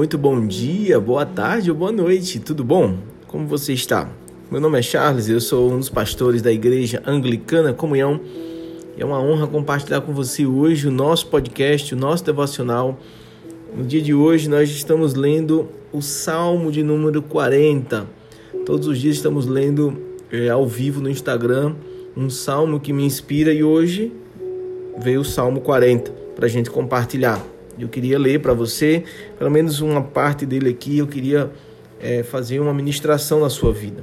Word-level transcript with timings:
muito 0.00 0.16
bom 0.16 0.46
dia, 0.46 0.98
boa 0.98 1.26
tarde 1.26 1.70
ou 1.70 1.76
boa 1.76 1.92
noite, 1.92 2.40
tudo 2.40 2.64
bom? 2.64 2.96
Como 3.26 3.46
você 3.46 3.74
está? 3.74 4.08
Meu 4.50 4.58
nome 4.58 4.78
é 4.78 4.82
Charles, 4.82 5.28
eu 5.28 5.38
sou 5.42 5.70
um 5.70 5.76
dos 5.76 5.90
pastores 5.90 6.40
da 6.40 6.50
Igreja 6.50 7.02
Anglicana 7.06 7.74
Comunhão 7.74 8.18
é 8.96 9.04
uma 9.04 9.20
honra 9.20 9.46
compartilhar 9.46 10.00
com 10.00 10.14
você 10.14 10.46
hoje 10.46 10.88
o 10.88 10.90
nosso 10.90 11.26
podcast, 11.26 11.92
o 11.92 11.98
nosso 11.98 12.24
devocional. 12.24 12.98
No 13.76 13.84
dia 13.84 14.00
de 14.00 14.14
hoje 14.14 14.48
nós 14.48 14.70
estamos 14.70 15.12
lendo 15.12 15.68
o 15.92 16.00
Salmo 16.00 16.72
de 16.72 16.82
número 16.82 17.20
40. 17.20 18.06
Todos 18.64 18.86
os 18.86 18.98
dias 18.98 19.16
estamos 19.16 19.44
lendo 19.44 20.00
é, 20.32 20.48
ao 20.48 20.66
vivo 20.66 21.02
no 21.02 21.10
Instagram 21.10 21.74
um 22.16 22.30
salmo 22.30 22.80
que 22.80 22.90
me 22.90 23.04
inspira 23.04 23.52
e 23.52 23.62
hoje 23.62 24.10
veio 24.98 25.20
o 25.20 25.24
Salmo 25.26 25.60
40 25.60 26.10
para 26.34 26.46
a 26.46 26.48
gente 26.48 26.70
compartilhar. 26.70 27.59
Eu 27.84 27.88
queria 27.88 28.18
ler 28.18 28.40
para 28.40 28.52
você, 28.52 29.04
pelo 29.38 29.50
menos 29.50 29.80
uma 29.80 30.02
parte 30.02 30.44
dele 30.44 30.70
aqui, 30.70 30.98
eu 30.98 31.06
queria 31.06 31.50
é, 32.00 32.22
fazer 32.22 32.60
uma 32.60 32.72
ministração 32.72 33.40
na 33.40 33.50
sua 33.50 33.72
vida. 33.72 34.02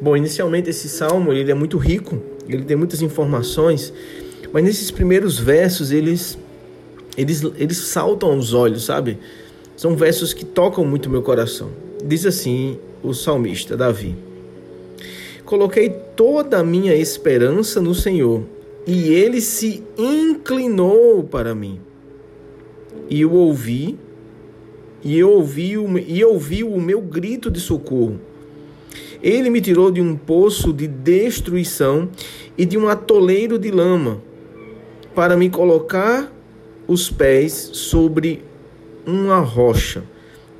Bom, 0.00 0.16
inicialmente 0.16 0.70
esse 0.70 0.88
salmo 0.88 1.32
ele 1.32 1.50
é 1.50 1.54
muito 1.54 1.76
rico, 1.76 2.22
ele 2.48 2.64
tem 2.64 2.76
muitas 2.76 3.02
informações, 3.02 3.92
mas 4.52 4.64
nesses 4.64 4.90
primeiros 4.90 5.38
versos 5.38 5.90
eles 5.90 6.38
eles, 7.16 7.42
eles 7.58 7.76
saltam 7.76 8.30
aos 8.30 8.54
olhos, 8.54 8.84
sabe? 8.84 9.18
São 9.76 9.96
versos 9.96 10.32
que 10.32 10.44
tocam 10.44 10.84
muito 10.84 11.10
meu 11.10 11.22
coração. 11.22 11.70
Diz 12.04 12.24
assim 12.24 12.78
o 13.02 13.12
salmista 13.12 13.76
Davi: 13.76 14.16
Coloquei 15.44 15.90
toda 16.16 16.58
a 16.58 16.64
minha 16.64 16.94
esperança 16.94 17.80
no 17.80 17.94
Senhor, 17.94 18.42
e 18.86 19.12
ele 19.12 19.40
se 19.40 19.82
inclinou 19.98 21.24
para 21.24 21.54
mim 21.54 21.80
e 23.08 23.20
eu 23.20 23.32
ouvi, 23.32 23.98
e 25.02 25.18
eu 25.18 25.30
ouvi, 25.30 25.72
e 26.06 26.24
ouvi 26.24 26.64
o 26.64 26.80
meu 26.80 27.00
grito 27.00 27.50
de 27.50 27.60
socorro. 27.60 28.20
Ele 29.22 29.50
me 29.50 29.60
tirou 29.60 29.90
de 29.90 30.00
um 30.00 30.16
poço 30.16 30.72
de 30.72 30.86
destruição 30.86 32.08
e 32.56 32.64
de 32.64 32.78
um 32.78 32.88
atoleiro 32.88 33.58
de 33.58 33.70
lama, 33.70 34.22
para 35.14 35.36
me 35.36 35.50
colocar 35.50 36.32
os 36.86 37.10
pés 37.10 37.70
sobre 37.72 38.42
uma 39.06 39.38
rocha 39.38 40.02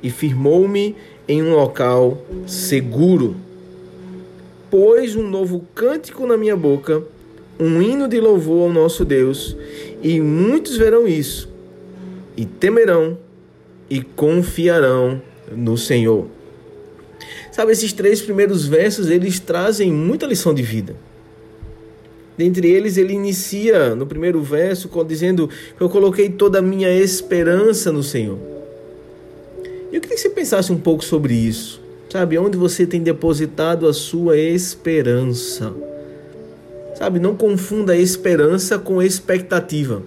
e 0.03 0.09
firmou-me 0.09 0.95
em 1.27 1.41
um 1.41 1.55
local 1.55 2.21
seguro. 2.45 3.35
Pôs 4.69 5.15
um 5.15 5.27
novo 5.27 5.65
cântico 5.75 6.25
na 6.25 6.37
minha 6.37 6.55
boca, 6.55 7.03
um 7.59 7.81
hino 7.81 8.07
de 8.07 8.19
louvor 8.19 8.63
ao 8.63 8.73
nosso 8.73 9.03
Deus, 9.03 9.55
e 10.01 10.19
muitos 10.19 10.77
verão 10.77 11.07
isso 11.07 11.50
e 12.35 12.45
temerão 12.45 13.17
e 13.89 14.01
confiarão 14.01 15.21
no 15.51 15.77
Senhor. 15.77 16.27
Sabe, 17.51 17.71
esses 17.71 17.91
três 17.91 18.21
primeiros 18.21 18.65
versos, 18.65 19.09
eles 19.09 19.39
trazem 19.39 19.91
muita 19.91 20.25
lição 20.25 20.53
de 20.53 20.63
vida. 20.63 20.95
Dentre 22.37 22.69
eles, 22.69 22.97
ele 22.97 23.13
inicia 23.13 23.93
no 23.93 24.07
primeiro 24.07 24.41
verso 24.41 24.89
dizendo 25.05 25.49
que 25.77 25.83
eu 25.83 25.89
coloquei 25.89 26.29
toda 26.29 26.59
a 26.59 26.61
minha 26.61 26.89
esperança 26.89 27.91
no 27.91 28.01
Senhor. 28.01 28.39
E 29.91 29.95
eu 29.95 30.01
queria 30.01 30.15
que 30.15 30.21
você 30.21 30.29
pensasse 30.29 30.71
um 30.71 30.77
pouco 30.77 31.03
sobre 31.03 31.33
isso. 31.33 31.81
Sabe, 32.09 32.37
onde 32.37 32.57
você 32.57 32.85
tem 32.85 33.01
depositado 33.01 33.87
a 33.87 33.93
sua 33.93 34.37
esperança. 34.37 35.73
Sabe, 36.95 37.19
não 37.19 37.35
confunda 37.35 37.95
esperança 37.95 38.79
com 38.79 39.01
expectativa. 39.01 40.01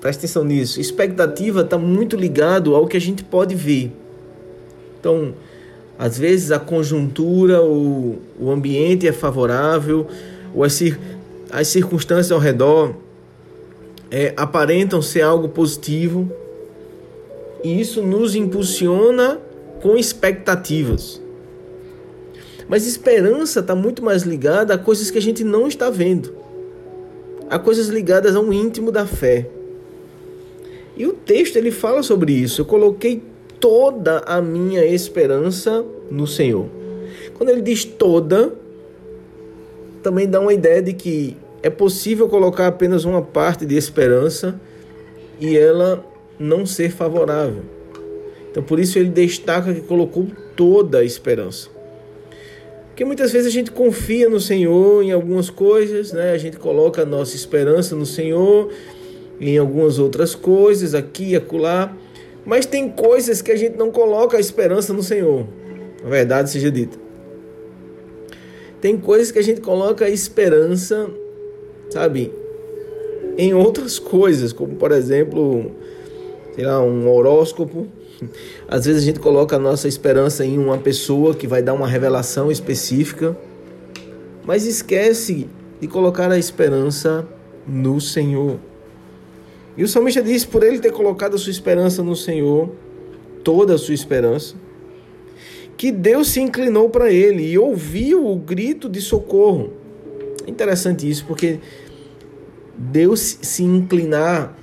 Presta 0.00 0.20
atenção 0.20 0.44
nisso. 0.44 0.80
Expectativa 0.80 1.60
está 1.60 1.76
muito 1.76 2.16
ligado 2.16 2.74
ao 2.74 2.86
que 2.86 2.96
a 2.96 3.00
gente 3.00 3.22
pode 3.22 3.54
ver. 3.54 3.92
Então, 4.98 5.34
às 5.98 6.18
vezes 6.18 6.50
a 6.50 6.58
conjuntura, 6.58 7.62
o, 7.62 8.18
o 8.38 8.50
ambiente 8.50 9.06
é 9.06 9.12
favorável, 9.12 10.06
ou 10.54 10.64
as, 10.64 10.80
as 11.50 11.68
circunstâncias 11.68 12.32
ao 12.32 12.38
redor 12.38 12.94
é, 14.10 14.32
aparentam 14.36 15.02
ser 15.02 15.20
algo 15.20 15.48
positivo, 15.48 16.30
e 17.62 17.78
isso 17.78 18.00
nos 18.00 18.34
impulsiona 18.34 19.38
com 19.82 19.96
expectativas. 19.96 21.20
Mas 22.66 22.86
esperança 22.86 23.60
está 23.60 23.74
muito 23.74 24.02
mais 24.02 24.22
ligada 24.22 24.74
a 24.74 24.78
coisas 24.78 25.10
que 25.10 25.18
a 25.18 25.22
gente 25.22 25.44
não 25.44 25.68
está 25.68 25.90
vendo, 25.90 26.34
a 27.50 27.58
coisas 27.58 27.88
ligadas 27.88 28.34
ao 28.34 28.50
íntimo 28.50 28.90
da 28.90 29.04
fé. 29.04 29.50
E 31.00 31.06
o 31.06 31.14
texto 31.14 31.56
ele 31.56 31.70
fala 31.70 32.02
sobre 32.02 32.30
isso. 32.30 32.60
Eu 32.60 32.66
coloquei 32.66 33.22
toda 33.58 34.18
a 34.18 34.42
minha 34.42 34.84
esperança 34.84 35.82
no 36.10 36.26
Senhor. 36.26 36.68
Quando 37.32 37.48
ele 37.48 37.62
diz 37.62 37.86
toda, 37.86 38.52
também 40.02 40.28
dá 40.28 40.38
uma 40.38 40.52
ideia 40.52 40.82
de 40.82 40.92
que 40.92 41.38
é 41.62 41.70
possível 41.70 42.28
colocar 42.28 42.66
apenas 42.66 43.06
uma 43.06 43.22
parte 43.22 43.64
de 43.64 43.78
esperança 43.78 44.60
e 45.40 45.56
ela 45.56 46.04
não 46.38 46.66
ser 46.66 46.90
favorável. 46.90 47.62
Então 48.50 48.62
por 48.62 48.78
isso 48.78 48.98
ele 48.98 49.08
destaca 49.08 49.72
que 49.72 49.80
colocou 49.80 50.26
toda 50.54 50.98
a 50.98 51.02
esperança. 51.02 51.70
Porque 52.88 53.06
muitas 53.06 53.32
vezes 53.32 53.46
a 53.46 53.50
gente 53.50 53.70
confia 53.70 54.28
no 54.28 54.38
Senhor 54.38 55.02
em 55.02 55.12
algumas 55.12 55.48
coisas, 55.48 56.12
né? 56.12 56.32
A 56.32 56.36
gente 56.36 56.58
coloca 56.58 57.00
a 57.00 57.06
nossa 57.06 57.34
esperança 57.34 57.96
no 57.96 58.04
Senhor 58.04 58.70
em 59.40 59.56
algumas 59.56 59.98
outras 59.98 60.34
coisas, 60.34 60.94
aqui 60.94 61.30
e 61.30 61.36
acolá. 61.36 61.96
Mas 62.44 62.66
tem 62.66 62.88
coisas 62.90 63.40
que 63.40 63.50
a 63.50 63.56
gente 63.56 63.76
não 63.76 63.90
coloca 63.90 64.36
a 64.36 64.40
esperança 64.40 64.92
no 64.92 65.02
Senhor. 65.02 65.46
A 66.04 66.08
verdade 66.08 66.50
seja 66.50 66.70
dita. 66.70 66.98
Tem 68.80 68.96
coisas 68.96 69.30
que 69.30 69.38
a 69.38 69.42
gente 69.42 69.60
coloca 69.60 70.04
a 70.06 70.10
esperança, 70.10 71.10
sabe, 71.90 72.32
em 73.36 73.52
outras 73.54 73.98
coisas, 73.98 74.52
como 74.52 74.76
por 74.76 74.90
exemplo, 74.90 75.70
sei 76.54 76.64
lá, 76.64 76.82
um 76.82 77.10
horóscopo. 77.10 77.86
Às 78.68 78.86
vezes 78.86 79.02
a 79.02 79.06
gente 79.06 79.20
coloca 79.20 79.56
a 79.56 79.58
nossa 79.58 79.86
esperança 79.86 80.44
em 80.44 80.58
uma 80.58 80.78
pessoa 80.78 81.34
que 81.34 81.46
vai 81.46 81.62
dar 81.62 81.74
uma 81.74 81.86
revelação 81.86 82.50
específica, 82.50 83.36
mas 84.44 84.66
esquece 84.66 85.46
de 85.80 85.86
colocar 85.86 86.30
a 86.30 86.38
esperança 86.38 87.26
no 87.66 88.00
Senhor. 88.00 88.58
E 89.76 89.84
o 89.84 89.88
salmista 89.88 90.22
diz: 90.22 90.44
por 90.44 90.62
ele 90.62 90.78
ter 90.78 90.92
colocado 90.92 91.34
a 91.34 91.38
sua 91.38 91.50
esperança 91.50 92.02
no 92.02 92.16
Senhor, 92.16 92.70
toda 93.42 93.74
a 93.74 93.78
sua 93.78 93.94
esperança, 93.94 94.54
que 95.76 95.90
Deus 95.90 96.28
se 96.28 96.40
inclinou 96.40 96.90
para 96.90 97.10
ele 97.10 97.42
e 97.42 97.58
ouviu 97.58 98.26
o 98.26 98.36
grito 98.36 98.88
de 98.88 99.00
socorro. 99.00 99.72
É 100.46 100.50
interessante 100.50 101.08
isso, 101.08 101.24
porque 101.24 101.60
Deus 102.76 103.38
se 103.40 103.62
inclinar 103.62 104.56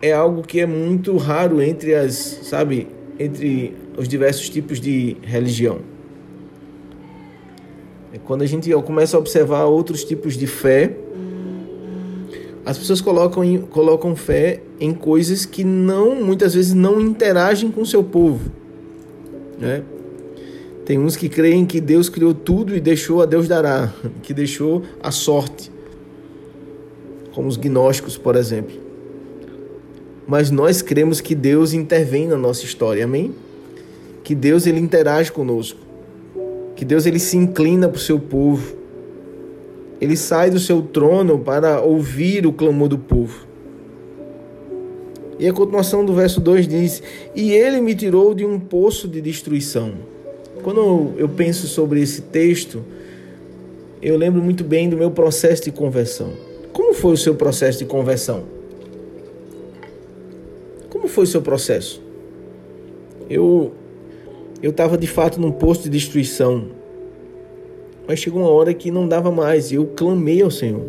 é 0.00 0.12
algo 0.12 0.42
que 0.42 0.60
é 0.60 0.66
muito 0.66 1.16
raro 1.16 1.62
entre 1.62 1.94
as, 1.94 2.14
sabe, 2.42 2.88
entre 3.18 3.74
os 3.96 4.08
diversos 4.08 4.48
tipos 4.48 4.80
de 4.80 5.16
religião. 5.22 5.80
É 8.12 8.18
quando 8.18 8.42
a 8.42 8.46
gente 8.46 8.70
começa 8.82 9.16
a 9.16 9.20
observar 9.20 9.64
outros 9.64 10.04
tipos 10.04 10.36
de 10.36 10.46
fé, 10.46 10.96
as 12.64 12.78
pessoas 12.78 13.00
colocam, 13.00 13.42
colocam 13.70 14.14
fé 14.14 14.62
em 14.78 14.94
coisas 14.94 15.44
que 15.44 15.64
não 15.64 16.14
muitas 16.14 16.54
vezes 16.54 16.72
não 16.72 17.00
interagem 17.00 17.70
com 17.70 17.82
o 17.82 17.86
seu 17.86 18.04
povo. 18.04 18.50
Né? 19.58 19.82
Tem 20.84 20.98
uns 20.98 21.16
que 21.16 21.28
creem 21.28 21.66
que 21.66 21.80
Deus 21.80 22.08
criou 22.08 22.32
tudo 22.32 22.74
e 22.76 22.80
deixou 22.80 23.20
a 23.20 23.26
Deus 23.26 23.48
dará, 23.48 23.92
que 24.22 24.32
deixou 24.32 24.82
a 25.02 25.10
sorte, 25.10 25.72
como 27.32 27.48
os 27.48 27.56
gnósticos, 27.56 28.16
por 28.16 28.36
exemplo. 28.36 28.80
Mas 30.26 30.50
nós 30.50 30.82
cremos 30.82 31.20
que 31.20 31.34
Deus 31.34 31.72
intervém 31.72 32.28
na 32.28 32.36
nossa 32.36 32.64
história, 32.64 33.04
amém? 33.04 33.34
Que 34.22 34.36
Deus 34.36 34.66
ele 34.66 34.78
interage 34.78 35.32
conosco, 35.32 35.80
que 36.76 36.84
Deus 36.84 37.06
ele 37.06 37.18
se 37.18 37.36
inclina 37.36 37.88
para 37.88 37.96
o 37.96 38.00
seu 38.00 38.20
povo 38.20 38.81
ele 40.02 40.16
sai 40.16 40.50
do 40.50 40.58
seu 40.58 40.82
trono 40.82 41.38
para 41.38 41.80
ouvir 41.80 42.44
o 42.44 42.52
clamor 42.52 42.88
do 42.88 42.98
povo. 42.98 43.46
E 45.38 45.46
a 45.46 45.52
continuação 45.52 46.04
do 46.04 46.12
verso 46.12 46.40
2 46.40 46.66
diz: 46.66 47.00
E 47.36 47.52
ele 47.52 47.80
me 47.80 47.94
tirou 47.94 48.34
de 48.34 48.44
um 48.44 48.58
poço 48.58 49.06
de 49.06 49.20
destruição. 49.20 49.92
Quando 50.60 51.12
eu 51.16 51.28
penso 51.28 51.68
sobre 51.68 52.02
esse 52.02 52.22
texto, 52.22 52.84
eu 54.02 54.16
lembro 54.16 54.42
muito 54.42 54.64
bem 54.64 54.90
do 54.90 54.96
meu 54.96 55.12
processo 55.12 55.62
de 55.62 55.70
conversão. 55.70 56.32
Como 56.72 56.92
foi 56.94 57.12
o 57.12 57.16
seu 57.16 57.36
processo 57.36 57.78
de 57.78 57.84
conversão? 57.84 58.42
Como 60.90 61.06
foi 61.06 61.22
o 61.22 61.28
seu 61.28 61.42
processo? 61.42 62.02
Eu 63.30 63.70
eu 64.60 64.70
estava 64.70 64.98
de 64.98 65.06
fato 65.06 65.40
num 65.40 65.52
poço 65.52 65.84
de 65.84 65.90
destruição. 65.90 66.81
Mas 68.06 68.18
chegou 68.18 68.42
uma 68.42 68.50
hora 68.50 68.74
que 68.74 68.90
não 68.90 69.06
dava 69.06 69.30
mais 69.30 69.70
e 69.70 69.76
eu 69.76 69.86
clamei 69.86 70.42
ao 70.42 70.50
Senhor. 70.50 70.84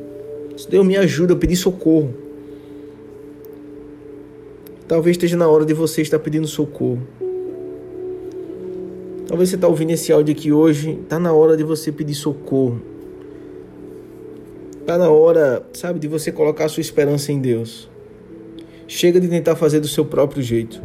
Deus 0.69 0.86
me 0.86 0.98
ajuda, 0.98 1.33
eu 1.33 1.38
pedi 1.38 1.56
socorro. 1.56 2.13
Talvez 4.88 5.15
esteja 5.15 5.38
na 5.38 5.48
hora 5.48 5.65
de 5.65 5.74
você 5.74 6.01
estar 6.01 6.19
pedindo 6.19 6.48
socorro. 6.48 7.01
Talvez 9.27 9.50
você 9.50 9.56
está 9.56 9.68
ouvindo 9.68 9.92
esse 9.92 10.12
áudio 10.12 10.36
aqui 10.36 10.51
hoje, 10.51 11.00
está 11.01 11.18
na 11.18 11.33
hora 11.33 11.57
de 11.57 11.63
você 11.63 11.92
pedir 11.92 12.13
socorro. 12.13 12.80
Está 14.80 14.98
na 14.98 15.09
hora, 15.09 15.66
sabe, 15.74 15.98
de 15.98 16.07
você 16.07 16.31
colocar 16.31 16.66
a 16.66 16.69
sua 16.69 16.81
esperança 16.81 17.31
em 17.31 17.39
Deus. 17.39 17.89
Chega 18.86 19.19
de 19.19 19.27
tentar 19.27 19.56
fazer 19.56 19.80
do 19.80 19.88
seu 19.88 20.06
próprio 20.06 20.44
jeito. 20.44 20.81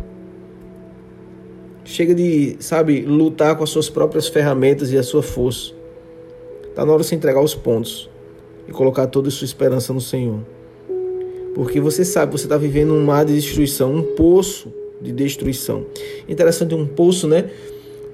Chega 1.84 2.14
de, 2.14 2.56
sabe, 2.60 3.02
lutar 3.02 3.56
com 3.56 3.64
as 3.64 3.70
suas 3.70 3.90
próprias 3.90 4.28
ferramentas 4.28 4.92
e 4.92 4.96
a 4.96 5.02
sua 5.02 5.22
força. 5.22 5.77
Está 6.78 6.86
na 6.86 6.92
hora 6.92 7.02
de 7.02 7.08
você 7.08 7.16
entregar 7.16 7.42
os 7.42 7.56
pontos 7.56 8.08
e 8.69 8.70
colocar 8.70 9.08
toda 9.08 9.26
a 9.26 9.32
sua 9.32 9.44
esperança 9.44 9.92
no 9.92 10.00
Senhor. 10.00 10.38
Porque 11.52 11.80
você 11.80 12.04
sabe, 12.04 12.30
você 12.30 12.44
está 12.44 12.56
vivendo 12.56 12.94
um 12.94 13.04
mar 13.04 13.25
de 13.25 13.34
destruição, 13.34 13.92
um 13.92 14.14
poço 14.14 14.72
de 15.02 15.10
destruição. 15.10 15.86
Interessante 16.28 16.76
um 16.76 16.86
poço, 16.86 17.26
né? 17.26 17.50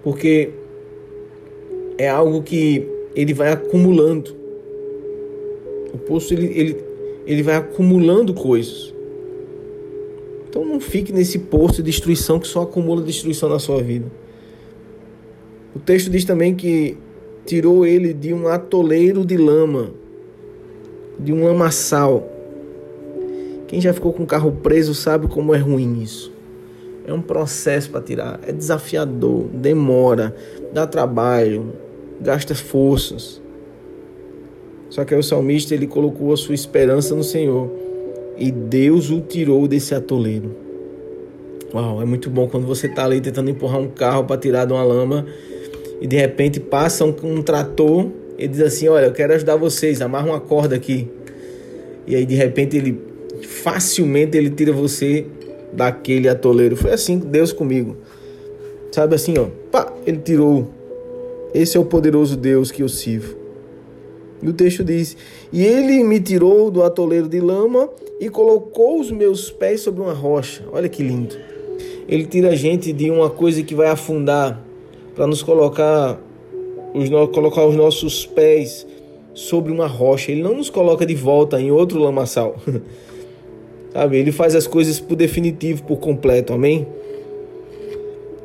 Porque 0.03 0.49
é 1.99 2.09
algo 2.09 2.43
que 2.43 2.89
ele 3.15 3.35
vai 3.35 3.53
acumulando. 3.53 4.35
O 5.93 5.99
poço 5.99 6.33
ele, 6.33 6.47
ele, 6.59 6.85
ele 7.27 7.43
vai 7.43 7.57
acumulando 7.57 8.33
coisas. 8.33 8.95
Então 10.49 10.65
não 10.65 10.81
fique 10.81 11.13
nesse 11.13 11.39
poço 11.39 11.83
de 11.83 11.91
destruição 11.91 12.41
que 12.41 12.49
só 12.49 12.63
acumula 12.63 13.03
destruição 13.03 13.51
na 13.51 13.59
sua 13.59 13.83
vida. 13.83 14.11
O 15.77 15.79
texto 15.79 16.09
diz 16.09 16.25
também 16.25 16.55
que 16.55 16.97
tirou 17.45 17.85
ele 17.85 18.13
de 18.13 18.33
um 18.33 18.49
atoleiro 18.49 19.25
de 19.25 19.37
lama, 19.37 19.91
de 21.19 21.33
um 21.33 21.45
lamaçal. 21.45 22.29
Quem 23.67 23.81
já 23.81 23.93
ficou 23.93 24.13
com 24.13 24.23
o 24.23 24.27
carro 24.27 24.53
preso 24.63 24.95
sabe 24.95 25.29
como 25.29 25.55
é 25.55 25.59
ruim 25.59 26.03
isso. 26.03 26.33
É 27.07 27.13
um 27.13 27.21
processo 27.21 27.91
para 27.91 28.01
tirar, 28.01 28.41
é 28.47 28.53
desafiador, 28.53 29.45
demora, 29.53 30.35
dá 30.73 30.87
trabalho, 30.87 31.73
gasta 32.21 32.55
forças. 32.55 33.43
Só 34.89 35.05
que 35.05 35.13
aí 35.13 35.21
o 35.21 35.23
salmista 35.23 35.75
ele 35.75 35.87
colocou 35.87 36.33
a 36.33 36.37
sua 36.37 36.55
esperança 36.55 37.15
no 37.15 37.25
Senhor 37.25 37.71
e 38.39 38.51
Deus 38.51 39.11
o 39.11 39.21
tirou 39.21 39.69
desse 39.69 39.95
atoleiro. 39.95 40.55
Uau, 41.75 42.01
é 42.01 42.05
muito 42.05 42.31
bom 42.31 42.49
quando 42.49 42.67
você 42.67 42.87
está 42.87 43.05
ali 43.05 43.21
tentando 43.21 43.51
empurrar 43.51 43.81
um 43.81 43.89
carro 43.89 44.25
para 44.25 44.41
tirar 44.41 44.65
de 44.65 44.73
uma 44.73 44.85
lama 44.85 45.27
e 46.01 46.07
de 46.07 46.17
repente 46.17 46.61
passa 46.61 47.05
um, 47.05 47.15
um 47.23 47.43
trator 47.43 48.11
e 48.39 48.49
diz 48.49 48.61
assim: 48.61 48.89
Olha, 48.89 49.07
eu 49.07 49.13
quero 49.13 49.33
ajudar 49.35 49.57
vocês, 49.57 50.01
amarra 50.01 50.27
uma 50.27 50.41
corda 50.41 50.77
aqui. 50.77 51.09
E 52.07 52.15
aí 52.15 52.27
de 52.27 52.35
repente 52.35 52.77
ele 52.77 53.01
facilmente 53.43 54.37
ele 54.37 54.51
tira 54.51 54.73
você 54.73 55.27
daquele 55.73 56.29
atoleiro. 56.29 56.77
Foi 56.77 56.93
assim 56.93 57.19
Deus 57.19 57.53
comigo. 57.53 57.97
Sabe 58.93 59.17
assim, 59.17 59.37
ó, 59.39 59.47
pá, 59.71 59.93
ele 60.07 60.19
tirou. 60.19 60.71
Esse 61.53 61.77
é 61.77 61.81
o 61.81 61.85
poderoso 61.85 62.37
Deus 62.37 62.71
que 62.71 62.83
eu 62.83 62.89
sirvo. 62.89 63.37
E 64.43 64.49
o 64.49 64.53
texto 64.53 64.85
diz: 64.85 65.17
E 65.53 65.65
ele 65.65 66.05
me 66.05 66.21
tirou 66.21 66.71
do 66.71 66.83
atoleiro 66.83 67.29
de 67.29 67.41
lama 67.41 67.89
e 68.21 68.29
colocou 68.29 69.01
os 69.01 69.11
meus 69.11 69.51
pés 69.51 69.81
sobre 69.81 70.01
uma 70.01 70.13
rocha. 70.13 70.63
Olha 70.71 70.89
que 70.89 71.03
lindo. 71.03 71.35
Ele 72.09 72.25
tira 72.27 72.51
a 72.51 72.55
gente 72.55 72.93
de 72.93 73.11
uma 73.11 73.31
coisa 73.31 73.63
que 73.63 73.75
vai 73.75 73.89
afundar 73.89 74.64
para 75.15 75.27
nos 75.27 75.43
colocar 75.43 76.19
os, 76.93 77.09
colocar 77.31 77.65
os 77.67 77.77
nossos 77.77 78.27
pés 78.27 78.87
sobre 79.33 79.73
uma 79.73 79.87
rocha. 79.87 80.33
Ele 80.33 80.43
não 80.43 80.57
nos 80.57 80.71
coloca 80.71 81.05
de 81.05 81.15
volta 81.15 81.61
em 81.61 81.71
outro 81.71 81.99
lamaçal. 81.99 82.57
Sabe? 83.93 84.19
Ele 84.19 84.33
faz 84.33 84.55
as 84.55 84.67
coisas 84.67 84.99
por 84.99 85.15
definitivo, 85.15 85.83
por 85.85 85.99
completo. 85.99 86.53
Amém? 86.53 86.87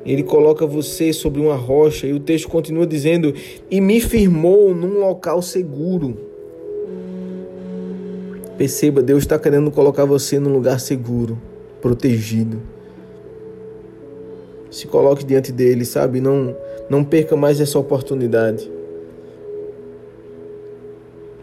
Ele 0.06 0.24
coloca 0.24 0.66
você 0.66 1.12
sobre 1.12 1.42
uma 1.42 1.56
rocha 1.56 2.08
e 2.08 2.14
o 2.14 2.20
texto 2.20 2.48
continua 2.48 2.86
dizendo: 2.88 3.34
"E 3.70 3.82
me 3.82 4.00
firmou 4.00 4.74
num 4.74 5.00
local 5.00 5.42
seguro". 5.42 6.18
Perceba, 8.58 9.02
Deus 9.02 9.24
está 9.24 9.38
querendo 9.40 9.72
colocar 9.72 10.06
você 10.06 10.40
num 10.40 10.52
lugar 10.52 10.80
seguro, 10.80 11.38
protegido. 11.82 12.62
Se 14.70 14.88
coloque 14.88 15.24
diante 15.24 15.52
dele, 15.52 15.84
sabe? 15.84 16.22
Não, 16.22 16.56
não 16.90 17.04
perca 17.04 17.36
mais 17.36 17.60
essa 17.60 17.80
oportunidade. 17.80 18.70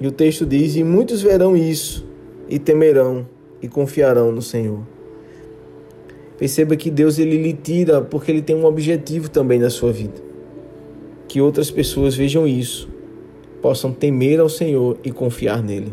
E 0.01 0.07
o 0.07 0.13
texto 0.13 0.45
diz: 0.45 0.77
E 0.77 0.85
muitos 0.85 1.23
verão 1.23 1.57
isso 1.57 2.07
e 2.49 2.59
temerão 2.59 3.27
e 3.61 3.69
confiarão 3.69 4.31
no 4.31 4.43
Senhor. 4.43 4.81
Perceba 6.39 6.77
que 6.77 6.91
Deus 6.91 7.19
ele 7.19 7.43
lhe 7.43 7.55
tira 7.55 8.03
porque 8.03 8.31
ele 8.31 8.43
tem 8.43 8.55
um 8.55 8.67
objetivo 8.67 9.31
também 9.31 9.59
na 9.59 9.71
sua 9.71 9.91
vida. 9.91 10.21
Que 11.27 11.41
outras 11.41 11.71
pessoas 11.71 12.15
vejam 12.15 12.47
isso, 12.47 12.89
possam 13.63 13.93
temer 13.93 14.39
ao 14.39 14.49
Senhor 14.49 14.99
e 15.03 15.11
confiar 15.11 15.63
nele. 15.63 15.93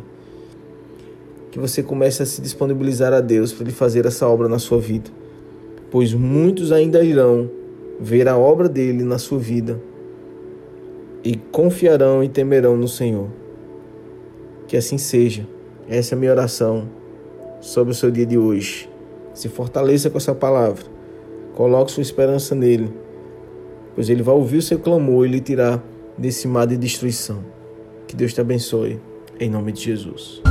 Que 1.49 1.59
você 1.59 1.81
comece 1.81 2.21
a 2.21 2.25
se 2.25 2.41
disponibilizar 2.41 3.13
a 3.13 3.21
Deus 3.21 3.53
para 3.53 3.63
ele 3.63 3.73
fazer 3.73 4.05
essa 4.05 4.27
obra 4.27 4.49
na 4.49 4.59
sua 4.59 4.79
vida, 4.79 5.09
pois 5.93 6.11
muitos 6.11 6.71
ainda 6.71 7.03
irão 7.03 7.47
ver 7.99 8.27
a 8.27 8.35
obra 8.35 8.67
dele 8.67 9.03
na 9.03 9.19
sua 9.19 9.37
vida 9.37 9.79
e 11.23 11.35
confiarão 11.35 12.23
e 12.23 12.27
temerão 12.27 12.75
no 12.75 12.87
Senhor. 12.87 13.27
Que 14.67 14.75
assim 14.75 14.97
seja. 14.97 15.47
Essa 15.87 16.15
é 16.15 16.17
a 16.17 16.19
minha 16.19 16.31
oração 16.31 16.89
sobre 17.61 17.91
o 17.91 17.95
seu 17.95 18.09
dia 18.09 18.25
de 18.25 18.39
hoje. 18.39 18.89
Se 19.35 19.47
fortaleça 19.47 20.09
com 20.09 20.17
essa 20.17 20.33
palavra. 20.33 20.83
Coloque 21.53 21.91
sua 21.91 22.01
esperança 22.01 22.55
nele, 22.55 22.91
pois 23.93 24.09
ele 24.09 24.23
vai 24.23 24.33
ouvir 24.33 24.57
o 24.57 24.61
seu 24.63 24.79
clamor 24.79 25.27
e 25.27 25.29
lhe 25.29 25.39
tirar 25.39 25.83
desse 26.17 26.47
mar 26.47 26.65
de 26.65 26.75
destruição. 26.75 27.43
Que 28.07 28.15
Deus 28.15 28.33
te 28.33 28.41
abençoe, 28.41 28.99
em 29.39 29.47
nome 29.47 29.71
de 29.71 29.81
Jesus. 29.83 30.41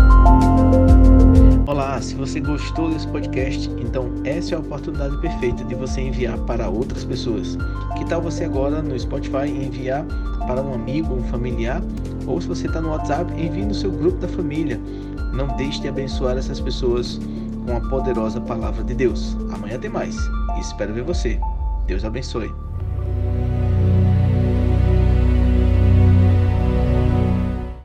Olá, 1.66 2.00
se 2.02 2.14
você 2.14 2.40
gostou 2.40 2.90
desse 2.90 3.06
podcast, 3.08 3.70
então 3.78 4.10
essa 4.24 4.54
é 4.54 4.56
a 4.56 4.60
oportunidade 4.60 5.16
perfeita 5.18 5.64
de 5.64 5.74
você 5.74 6.00
enviar 6.00 6.36
para 6.38 6.68
outras 6.68 7.04
pessoas. 7.04 7.56
Que 7.96 8.04
tal 8.04 8.20
você 8.20 8.44
agora 8.44 8.82
no 8.82 8.98
Spotify 8.98 9.48
enviar 9.48 10.04
para 10.46 10.60
um 10.60 10.74
amigo, 10.74 11.14
um 11.14 11.22
familiar, 11.24 11.80
ou 12.26 12.40
se 12.40 12.48
você 12.48 12.66
está 12.66 12.80
no 12.80 12.90
WhatsApp, 12.90 13.32
envie 13.40 13.64
no 13.64 13.74
seu 13.74 13.90
grupo 13.90 14.18
da 14.18 14.28
família 14.28 14.80
não 15.32 15.46
deixe 15.56 15.80
de 15.80 15.88
abençoar 15.88 16.36
essas 16.36 16.60
pessoas 16.60 17.18
com 17.64 17.76
a 17.76 17.80
poderosa 17.88 18.40
palavra 18.40 18.84
de 18.84 18.94
Deus. 18.94 19.36
Amanhã 19.52 19.78
tem 19.78 19.90
mais 19.90 20.16
espero 20.62 20.94
ver 20.94 21.02
você. 21.02 21.40
Deus 21.86 22.04
abençoe. 22.04 22.52